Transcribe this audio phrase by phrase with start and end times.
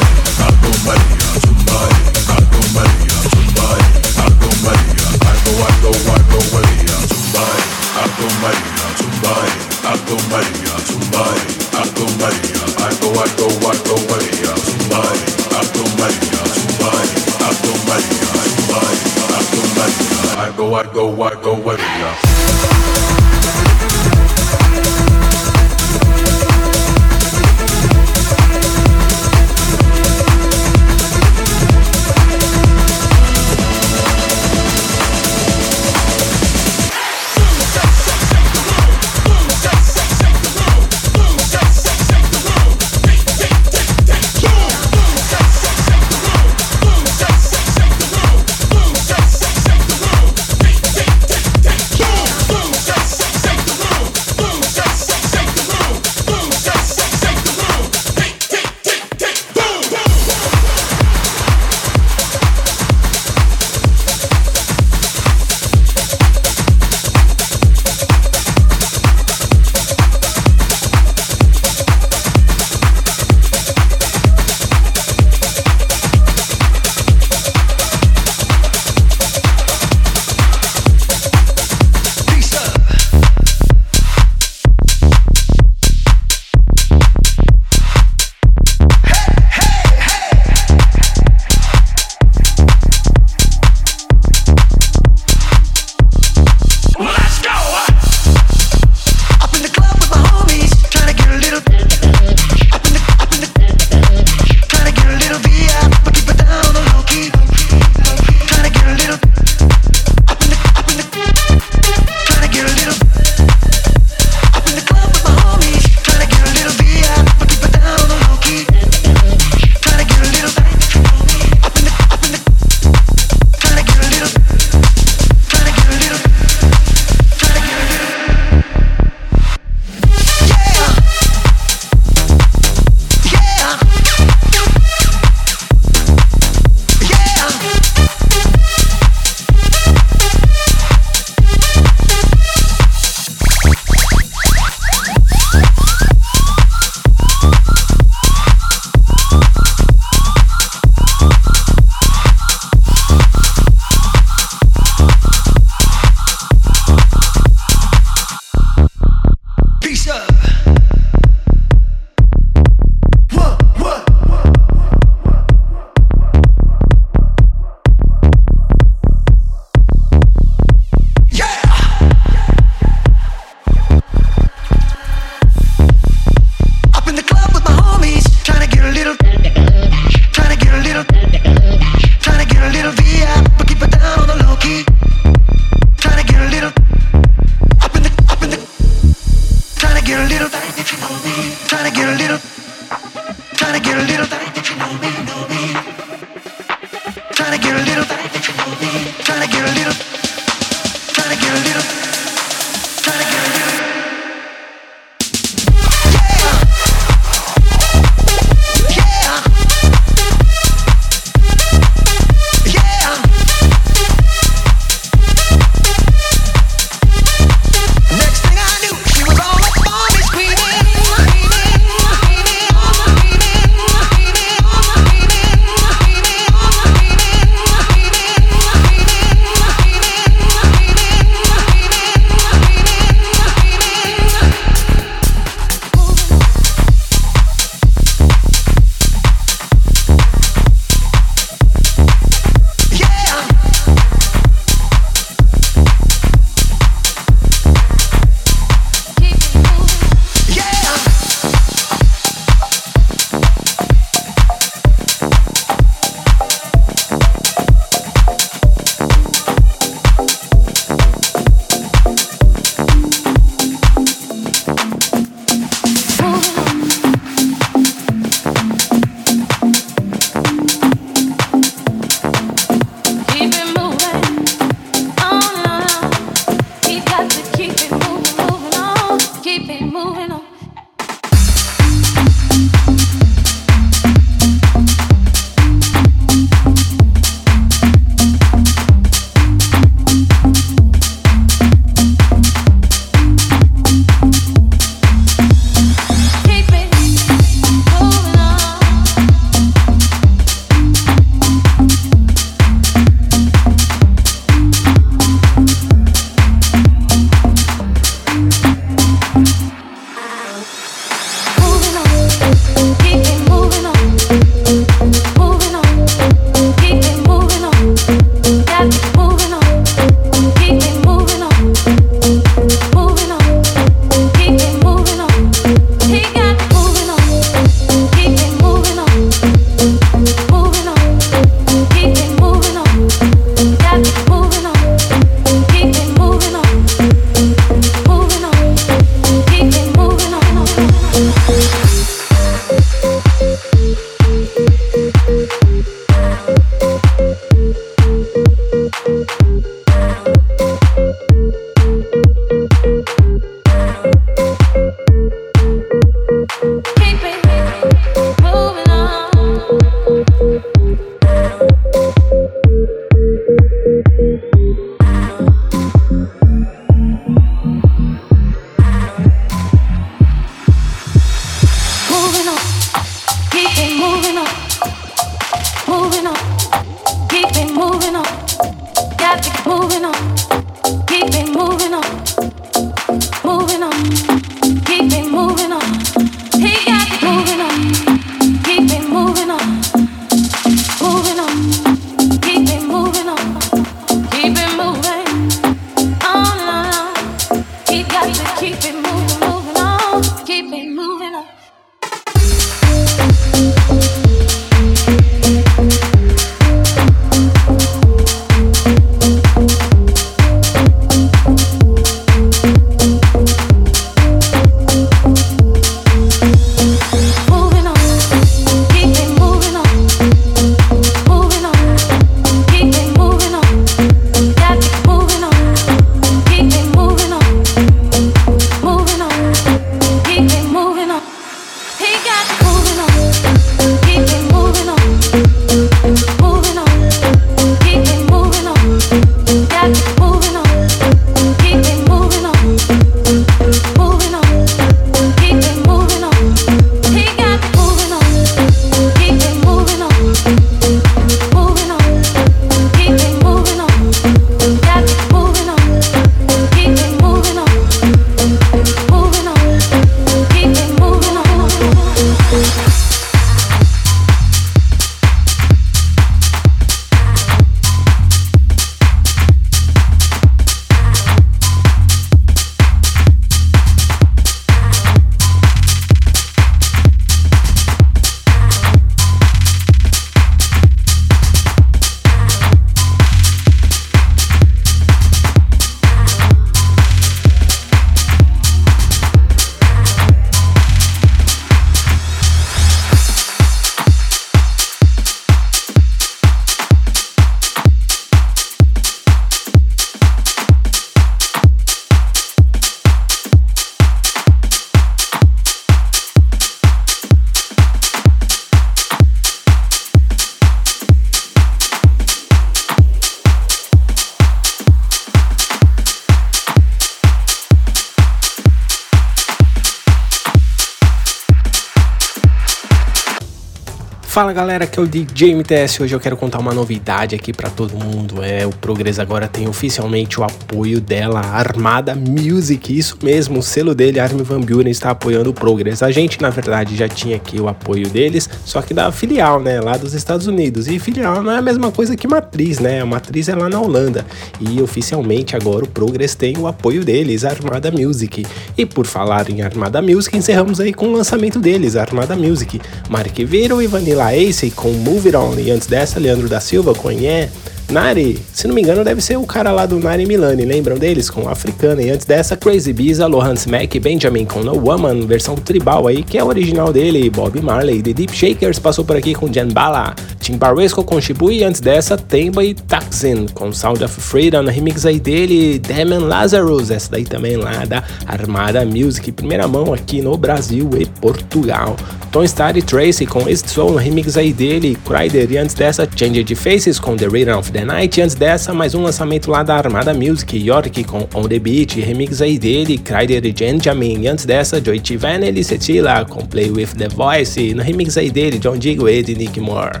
[524.38, 526.00] Fala galera, aqui é o DJ MTS.
[526.00, 528.40] Hoje eu quero contar uma novidade aqui para todo mundo.
[528.40, 532.96] É, o Progress agora tem oficialmente o apoio dela, Armada Music.
[532.96, 536.04] Isso mesmo, o selo dele, Armin Van Buren, está apoiando o Progress.
[536.04, 539.80] A gente, na verdade, já tinha aqui o apoio deles, só que da filial, né,
[539.80, 540.86] lá dos Estados Unidos.
[540.86, 543.00] E filial não é a mesma coisa que matriz, né?
[543.00, 544.24] A matriz é lá na Holanda.
[544.60, 548.46] E oficialmente agora o Progress tem o apoio deles, Armada Music.
[548.76, 552.80] E por falar em Armada Music, encerramos aí com o lançamento deles, Armada Music.
[553.10, 555.58] Mark Vero e Vanilla Ace com Move It On.
[555.58, 557.50] E antes dessa, Leandro da Silva com Yeah.
[557.90, 561.30] Nari, se não me engano, deve ser o cara lá do Nari Milani, lembram deles?
[561.30, 562.02] Com Africana.
[562.02, 566.36] E antes dessa, Crazy Biza, Lohan Smack Benjamin com No Woman, versão tribal aí, que
[566.36, 568.02] é original dele, Bob Marley.
[568.02, 570.14] The Deep Shakers passou por aqui com Jan Bala.
[570.38, 575.04] Tim Barresco com Shibu e antes dessa, Temba e Taxin com Sound of Freedom, remix
[575.04, 580.36] aí dele, Damon Lazarus, essa daí também lá da Armada Music, primeira mão aqui no
[580.36, 581.96] Brasil e Portugal.
[582.30, 586.44] Tom Star e Tracy com East Soul, remix aí dele, Crider e antes dessa, Change
[586.44, 588.20] the Faces com The Rhythm of the Night.
[588.20, 592.40] Antes dessa, mais um lançamento lá da Armada Music, York com On The Beat, remix
[592.40, 594.22] aí dele, Kryder e Benjamin.
[594.22, 598.30] E antes dessa, Joy Vanelli e Cetila com Play With The Voice, no remix aí
[598.30, 600.00] dele, John Digweed e Nick Moore.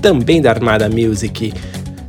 [0.00, 1.52] Também da Armada Music.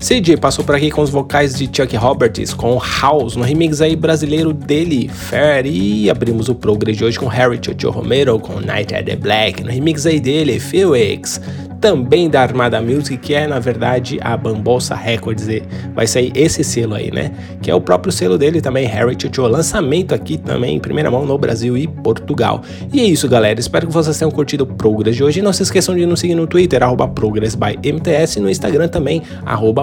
[0.03, 3.95] CJ passou por aqui com os vocais de Chuck Roberts com House, no remix aí
[3.95, 8.93] brasileiro dele, Fair, e abrimos o progress de hoje com Harry Chocho Romero com Night
[8.93, 11.39] at the Black, no remix aí dele, Felix
[11.83, 15.49] também da Armada Music, que é na verdade a Bambossa Records,
[15.93, 17.33] vai sair esse selo aí, né?
[17.61, 21.25] Que é o próprio selo dele também, Harry Chucho, lançamento aqui também em primeira mão
[21.25, 22.61] no Brasil e Portugal.
[22.93, 25.41] E é isso, galera, espero que vocês tenham curtido o Progress de hoje.
[25.41, 26.79] Não se esqueçam de nos seguir no Twitter,
[27.13, 29.21] ProgressByMTS, no Instagram também,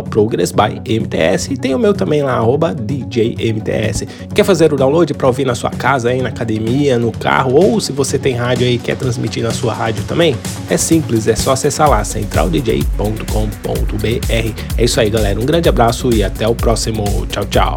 [0.08, 2.40] ProgressByMTS, e tem o meu também lá,
[2.72, 4.08] DJMTS.
[4.34, 7.78] Quer fazer o download para ouvir na sua casa, aí na academia, no carro, ou
[7.78, 10.34] se você tem rádio aí quer transmitir na sua rádio também?
[10.70, 14.54] É simples, é só acessar lá centraldj.com.br.
[14.78, 15.40] É isso aí, galera.
[15.40, 17.26] Um grande abraço e até o próximo.
[17.26, 17.76] Tchau, tchau.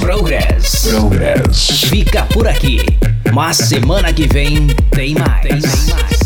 [0.00, 0.88] Progress.
[0.88, 1.84] Progress.
[1.88, 2.80] Fica por aqui.
[3.32, 5.42] Mas semana que vem tem mais.
[5.42, 6.17] Tem mais.